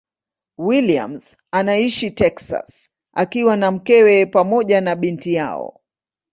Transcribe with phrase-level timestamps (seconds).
[0.57, 5.81] Williams anaishi Texas akiwa na mkewe pamoja na binti yao.